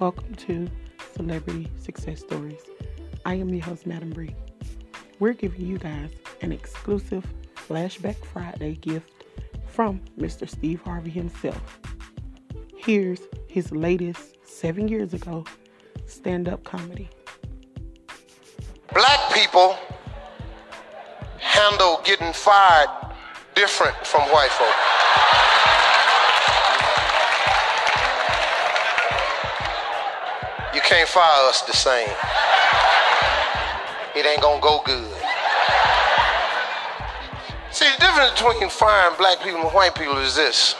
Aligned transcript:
Welcome 0.00 0.36
to 0.36 0.68
Celebrity 1.16 1.68
Success 1.80 2.20
Stories. 2.20 2.60
I 3.26 3.34
am 3.34 3.48
your 3.48 3.64
host, 3.64 3.84
Madam 3.84 4.10
Bree. 4.10 4.36
We're 5.18 5.32
giving 5.32 5.66
you 5.66 5.76
guys 5.76 6.12
an 6.40 6.52
exclusive 6.52 7.26
Flashback 7.56 8.24
Friday 8.24 8.76
gift 8.76 9.24
from 9.66 10.00
Mr. 10.16 10.48
Steve 10.48 10.80
Harvey 10.82 11.10
himself. 11.10 11.80
Here's 12.76 13.18
his 13.48 13.72
latest 13.72 14.36
seven 14.44 14.86
years 14.86 15.14
ago 15.14 15.44
stand 16.06 16.48
up 16.48 16.62
comedy. 16.62 17.08
Black 18.94 19.34
people 19.34 19.76
handle 21.40 22.00
getting 22.04 22.32
fired 22.32 22.88
different 23.56 23.96
from 24.06 24.20
white 24.30 24.50
folk. 24.50 25.47
Can't 30.88 31.06
fire 31.06 31.46
us 31.50 31.60
the 31.62 31.74
same. 31.74 32.08
It 34.16 34.24
ain't 34.24 34.40
gonna 34.40 34.58
go 34.58 34.80
good. 34.86 35.12
See, 37.70 37.84
the 37.84 38.00
difference 38.00 38.40
between 38.40 38.70
firing 38.70 39.14
black 39.18 39.42
people 39.42 39.60
and 39.60 39.70
white 39.74 39.94
people 39.94 40.16
is 40.16 40.34
this. 40.34 40.76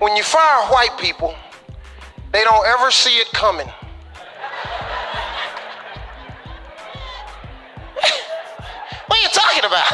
When 0.00 0.14
you 0.16 0.22
fire 0.22 0.66
white 0.70 0.98
people, 0.98 1.34
they 2.30 2.44
don't 2.44 2.66
ever 2.66 2.90
see 2.90 3.16
it 3.16 3.32
coming. 3.32 3.68
What 9.06 9.18
are 9.18 9.22
you 9.22 9.28
talking 9.32 9.64
about? 9.64 9.92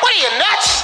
What 0.00 0.14
are 0.14 0.18
you 0.18 0.38
nuts? 0.38 0.77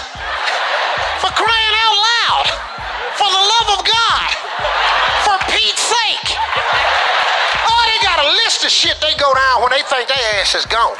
Of 8.65 8.71
shit 8.71 8.97
they 9.01 9.13
go 9.19 9.33
down 9.35 9.63
when 9.63 9.71
they 9.71 9.83
think 9.83 10.09
their 10.09 10.41
ass 10.41 10.55
is 10.55 10.67
gone. 10.67 10.97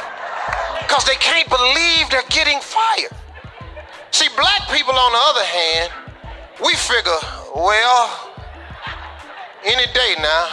Because 0.81 1.03
they 1.05 1.15
can't 1.15 1.49
believe 1.49 2.09
they're 2.09 2.29
getting 2.29 2.59
fired. 2.61 3.11
See, 4.11 4.27
black 4.37 4.69
people, 4.71 4.93
on 4.93 5.11
the 5.11 5.23
other 5.33 5.43
hand, 5.43 5.91
we 6.63 6.73
figure, 6.75 7.19
well, 7.55 8.31
any 9.65 9.85
day 9.93 10.15
now. 10.21 10.47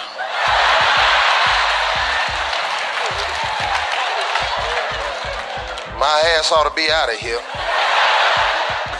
My 6.01 6.23
ass 6.39 6.51
ought 6.51 6.69
to 6.69 6.75
be 6.75 6.91
out 6.91 7.13
of 7.13 7.19
here. 7.19 7.39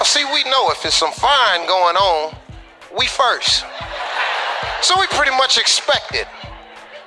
See, 0.05 0.25
we 0.27 0.45
know 0.45 0.71
if 0.71 0.83
there's 0.83 0.95
some 0.95 1.13
fine 1.13 1.67
going 1.67 1.97
on, 1.97 2.37
we 2.97 3.07
first. 3.07 3.65
So 4.83 4.99
we 5.01 5.07
pretty 5.07 5.35
much 5.37 5.59
expect 5.59 6.15
it. 6.15 6.29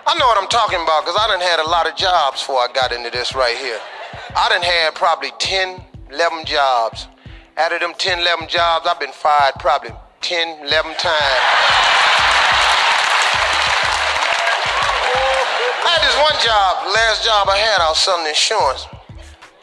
I 0.07 0.13
know 0.19 0.27
what 0.27 0.38
I'm 0.38 0.47
talking 0.49 0.77
about 0.77 1.01
because 1.01 1.17
I 1.17 1.25
done 1.27 1.41
had 1.41 1.59
a 1.59 1.67
lot 1.67 1.89
of 1.89 1.95
jobs 1.97 2.39
before 2.39 2.61
I 2.61 2.69
got 2.71 2.91
into 2.91 3.09
this 3.09 3.33
right 3.33 3.57
here. 3.57 3.79
I 4.38 4.49
done 4.49 4.61
had 4.61 4.93
probably 4.93 5.31
10, 5.39 5.81
11 6.13 6.45
jobs. 6.45 7.07
Out 7.57 7.73
of 7.73 7.79
them 7.79 7.93
10, 7.97 8.19
11 8.19 8.47
jobs, 8.47 8.85
I've 8.85 8.99
been 8.99 9.11
fired 9.11 9.55
probably 9.57 9.89
10, 10.21 10.67
11 10.67 10.93
times. 11.01 11.41
I 15.81 15.89
had 15.89 16.05
this 16.05 16.17
one 16.22 16.37
job, 16.37 16.85
last 16.93 17.25
job 17.25 17.49
I 17.49 17.57
had, 17.57 17.81
I 17.81 17.89
was 17.89 17.97
selling 17.97 18.27
insurance. 18.27 18.85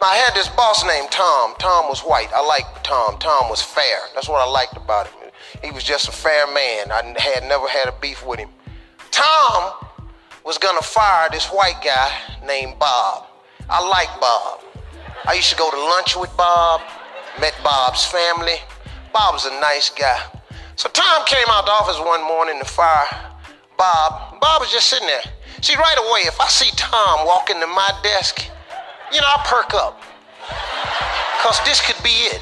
I 0.02 0.16
had 0.16 0.34
this 0.34 0.48
boss 0.48 0.84
named 0.84 1.12
Tom. 1.12 1.54
Tom 1.60 1.86
was 1.86 2.00
white. 2.00 2.32
I 2.34 2.44
liked 2.44 2.82
Tom. 2.82 3.16
Tom 3.20 3.48
was 3.48 3.62
fair. 3.62 4.10
That's 4.16 4.28
what 4.28 4.42
I 4.42 4.50
liked 4.50 4.76
about 4.76 5.06
him. 5.06 5.30
He 5.62 5.70
was 5.70 5.84
just 5.84 6.08
a 6.08 6.12
fair 6.12 6.52
man. 6.52 6.90
I 6.90 7.14
had 7.20 7.44
never 7.44 7.68
had 7.68 7.86
a 7.86 7.94
beef 8.00 8.26
with 8.26 8.40
him. 8.40 8.48
Tom 9.12 9.72
was 10.44 10.58
gonna 10.58 10.82
fire 10.82 11.28
this 11.30 11.46
white 11.48 11.80
guy 11.84 12.10
named 12.44 12.78
Bob. 12.78 13.26
I 13.70 13.86
like 13.86 14.10
Bob. 14.20 14.60
I 15.24 15.34
used 15.34 15.50
to 15.50 15.56
go 15.56 15.70
to 15.70 15.76
lunch 15.76 16.16
with 16.16 16.36
Bob, 16.36 16.80
met 17.40 17.54
Bob's 17.62 18.04
family. 18.04 18.56
Bob 19.12 19.34
was 19.34 19.46
a 19.46 19.60
nice 19.60 19.90
guy. 19.90 20.18
So 20.74 20.88
Tom 20.88 21.24
came 21.26 21.46
out 21.48 21.66
the 21.66 21.70
office 21.72 21.98
one 22.00 22.26
morning 22.26 22.58
to 22.58 22.64
fire 22.64 23.06
Bob. 23.78 24.40
Bob 24.40 24.60
was 24.60 24.72
just 24.72 24.88
sitting 24.88 25.06
there. 25.06 25.22
See, 25.60 25.76
right 25.76 25.98
away, 25.98 26.26
if 26.26 26.40
I 26.40 26.48
see 26.48 26.70
Tom 26.76 27.24
walk 27.26 27.50
into 27.50 27.66
my 27.68 27.92
desk, 28.02 28.42
you 29.12 29.20
know, 29.20 29.26
I 29.26 29.46
perk 29.46 29.74
up. 29.74 30.02
Cause 31.42 31.60
this 31.64 31.80
could 31.80 32.02
be 32.02 32.14
it. 32.30 32.40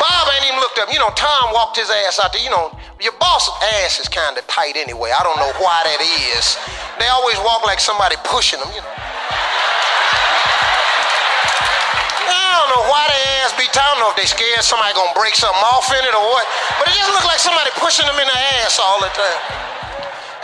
Bob 0.00 0.28
ain't 0.34 0.46
even 0.46 0.60
looked 0.60 0.78
up. 0.78 0.92
You 0.92 0.98
know, 0.98 1.10
Tom 1.16 1.52
walked 1.52 1.76
his 1.76 1.90
ass 1.90 2.20
out 2.22 2.32
there. 2.32 2.42
You 2.42 2.50
know, 2.50 2.72
your 3.00 3.14
boss 3.22 3.46
ass 3.78 4.00
is 4.02 4.08
kind 4.10 4.34
of 4.34 4.46
tight 4.50 4.74
anyway. 4.74 5.14
I 5.14 5.22
don't 5.22 5.38
know 5.38 5.54
why 5.62 5.86
that 5.86 6.02
is. 6.02 6.58
They 6.98 7.06
always 7.06 7.38
walk 7.46 7.62
like 7.62 7.78
somebody 7.78 8.18
pushing 8.26 8.58
them, 8.58 8.66
you 8.74 8.82
know. 8.82 8.94
I 12.26 12.58
don't 12.58 12.70
know 12.74 12.84
why 12.90 13.06
their 13.06 13.22
ass 13.46 13.54
be 13.54 13.70
tight. 13.70 13.86
I 13.86 13.94
don't 13.94 14.02
know 14.02 14.10
if 14.10 14.18
they 14.18 14.26
scared 14.26 14.66
somebody 14.66 14.90
gonna 14.98 15.14
break 15.14 15.38
something 15.38 15.62
off 15.62 15.86
in 15.94 16.02
it 16.02 16.10
or 16.10 16.26
what. 16.26 16.42
But 16.82 16.90
it 16.90 16.98
just 16.98 17.14
looked 17.14 17.30
like 17.30 17.38
somebody 17.38 17.70
pushing 17.78 18.02
them 18.02 18.18
in 18.18 18.26
the 18.26 18.38
ass 18.66 18.82
all 18.82 18.98
the 18.98 19.10
time. 19.14 19.40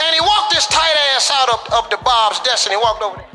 And 0.06 0.14
he 0.14 0.22
walked 0.22 0.54
this 0.54 0.70
tight 0.70 0.94
ass 1.14 1.34
out 1.34 1.50
up, 1.50 1.66
up 1.74 1.90
to 1.90 1.98
Bob's 2.06 2.38
desk 2.46 2.70
and 2.70 2.78
he 2.78 2.78
walked 2.78 3.02
over 3.02 3.18
there. 3.18 3.30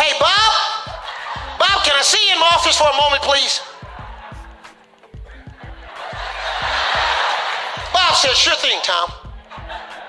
Hey, 0.00 0.16
Bob? 0.16 0.52
Bob, 1.60 1.84
can 1.84 1.92
I 1.92 2.02
see 2.02 2.20
you 2.26 2.32
in 2.32 2.40
my 2.40 2.48
office 2.56 2.80
for 2.80 2.88
a 2.88 2.96
moment, 2.96 3.20
please? 3.22 3.60
Said, 8.22 8.36
sure 8.38 8.54
thing, 8.62 8.78
Tom. 8.86 9.10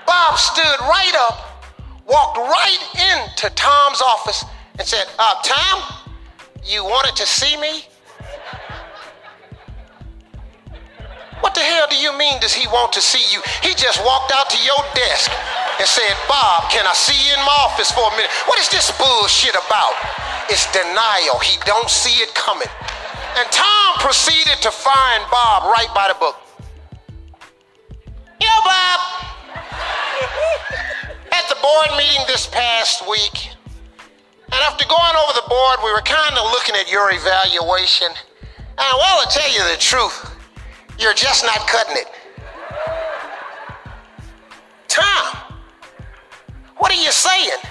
Bob 0.05 0.37
stood 0.37 0.77
right 0.85 1.17
up, 1.17 1.65
walked 2.05 2.37
right 2.37 2.77
into 3.09 3.49
Tom's 3.55 4.01
office, 4.05 4.45
and 4.77 4.87
said, 4.87 5.09
uh, 5.17 5.33
Tom, 5.41 5.81
you 6.63 6.83
wanted 6.83 7.15
to 7.15 7.25
see 7.25 7.57
me? 7.57 7.89
What 11.41 11.55
the 11.55 11.61
hell 11.61 11.87
do 11.89 11.97
you 11.97 12.15
mean 12.15 12.39
does 12.39 12.53
he 12.53 12.67
want 12.67 12.93
to 12.93 13.01
see 13.01 13.25
you? 13.33 13.41
He 13.65 13.73
just 13.73 13.97
walked 14.05 14.31
out 14.31 14.47
to 14.51 14.61
your 14.61 14.77
desk 14.93 15.33
and 15.79 15.87
said, 15.89 16.13
Bob, 16.29 16.69
can 16.69 16.85
I 16.85 16.93
see 16.93 17.17
you 17.17 17.33
in 17.33 17.41
my 17.41 17.57
office 17.65 17.89
for 17.89 18.05
a 18.05 18.11
minute? 18.13 18.29
What 18.45 18.59
is 18.59 18.69
this 18.69 18.93
bullshit 18.93 19.57
about? 19.57 19.97
It's 20.53 20.69
denial. 20.69 21.41
He 21.41 21.57
don't 21.65 21.89
see 21.89 22.21
it 22.21 22.29
coming. 22.35 22.69
And 23.41 23.49
Tom 23.49 23.97
proceeded 24.05 24.61
to 24.61 24.69
find 24.69 25.25
Bob 25.33 25.73
right 25.73 25.89
by 25.95 26.13
the 26.13 26.19
book. 26.21 26.42
Board 31.73 31.97
meeting 31.97 32.21
this 32.27 32.45
past 32.45 33.01
week, 33.09 33.49
and 34.45 34.59
after 34.69 34.85
going 34.85 35.15
over 35.25 35.33
the 35.33 35.47
board, 35.49 35.77
we 35.83 35.91
were 35.91 36.05
kind 36.05 36.37
of 36.37 36.51
looking 36.51 36.75
at 36.75 36.91
your 36.91 37.09
evaluation. 37.09 38.07
And 38.77 38.93
well, 39.01 39.25
to 39.25 39.29
tell 39.29 39.49
you 39.49 39.63
the 39.73 39.77
truth, 39.81 40.13
you're 40.99 41.15
just 41.15 41.43
not 41.43 41.65
cutting 41.65 41.97
it. 41.97 42.07
Tom, 44.87 45.57
what 46.77 46.91
are 46.91 47.01
you 47.01 47.11
saying? 47.11 47.61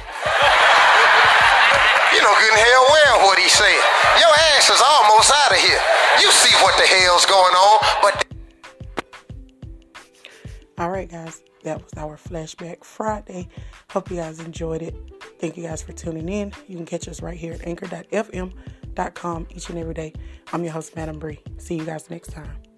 You 2.11 2.21
know 2.23 2.35
good 2.43 2.51
and 2.51 2.59
hell 2.59 2.87
well 2.91 3.27
what 3.27 3.39
he's 3.39 3.53
saying. 3.53 3.87
Your 4.19 4.35
ass 4.59 4.67
is 4.67 4.83
almost 4.83 5.31
out 5.31 5.53
of 5.53 5.59
here. 5.59 5.81
You 6.21 6.31
see 6.33 6.55
what 6.65 6.77
the 6.77 6.87
hell's 6.87 7.27
going 7.27 7.55
on, 7.55 7.79
but. 8.03 8.32
All 10.79 10.91
right, 10.91 11.09
guys, 11.09 11.43
that 11.65 11.83
was 11.83 11.93
our 11.97 12.17
Flashback 12.17 12.83
Friday. 12.83 13.49
Hope 13.91 14.11
you 14.11 14.17
guys 14.17 14.41
enjoyed 14.41 14.83
it. 14.83 14.97
Thank 15.39 15.57
you 15.57 15.63
guys 15.63 15.83
for 15.83 15.93
tuning 15.93 16.29
in. 16.29 16.53
You 16.67 16.77
can 16.77 16.87
catch 16.87 17.09
us 17.09 17.21
right 17.21 17.37
here 17.37 17.53
at 17.53 17.67
anchor.fm.com 17.67 19.47
each 19.51 19.69
and 19.69 19.79
every 19.79 19.95
day. 19.95 20.13
I'm 20.53 20.65
your 20.65 20.73
host, 20.73 20.97
Madam 20.97 21.19
Bree. 21.19 21.41
See 21.59 21.77
you 21.77 21.85
guys 21.85 22.11
next 22.11 22.33
time. 22.33 22.72